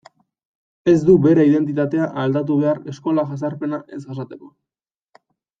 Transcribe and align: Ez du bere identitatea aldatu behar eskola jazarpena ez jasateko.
Ez 0.93 0.95
du 1.09 1.17
bere 1.25 1.43
identitatea 1.49 2.09
aldatu 2.23 2.57
behar 2.63 2.81
eskola 2.95 3.29
jazarpena 3.35 3.81
ez 3.99 4.03
jasateko. 4.11 4.55